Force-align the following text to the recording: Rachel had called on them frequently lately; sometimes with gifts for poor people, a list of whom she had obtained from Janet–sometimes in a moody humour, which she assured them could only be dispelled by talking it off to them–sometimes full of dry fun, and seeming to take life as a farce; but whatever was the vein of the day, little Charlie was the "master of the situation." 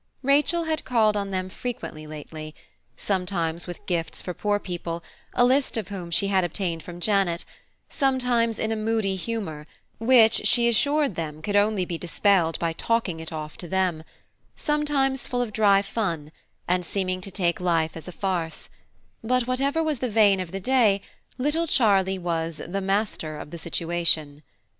Rachel 0.23 0.63
had 0.63 0.83
called 0.83 1.15
on 1.15 1.29
them 1.29 1.47
frequently 1.47 2.07
lately; 2.07 2.55
sometimes 2.97 3.67
with 3.67 3.85
gifts 3.85 4.19
for 4.19 4.33
poor 4.33 4.57
people, 4.57 5.03
a 5.35 5.45
list 5.45 5.77
of 5.77 5.89
whom 5.89 6.09
she 6.09 6.29
had 6.29 6.43
obtained 6.43 6.81
from 6.81 6.99
Janet–sometimes 6.99 8.57
in 8.57 8.71
a 8.71 8.75
moody 8.75 9.15
humour, 9.15 9.67
which 9.99 10.47
she 10.47 10.67
assured 10.67 11.13
them 11.13 11.39
could 11.43 11.55
only 11.55 11.85
be 11.85 11.99
dispelled 11.99 12.57
by 12.57 12.73
talking 12.73 13.19
it 13.19 13.31
off 13.31 13.57
to 13.57 13.67
them–sometimes 13.67 15.27
full 15.27 15.43
of 15.43 15.53
dry 15.53 15.83
fun, 15.83 16.31
and 16.67 16.83
seeming 16.83 17.21
to 17.21 17.29
take 17.29 17.59
life 17.61 17.95
as 17.95 18.07
a 18.07 18.11
farce; 18.11 18.69
but 19.23 19.45
whatever 19.45 19.83
was 19.83 19.99
the 19.99 20.09
vein 20.09 20.39
of 20.39 20.51
the 20.51 20.59
day, 20.59 20.99
little 21.37 21.67
Charlie 21.67 22.17
was 22.17 22.59
the 22.67 22.81
"master 22.81 23.37
of 23.37 23.51
the 23.51 23.59
situation." 23.59 24.41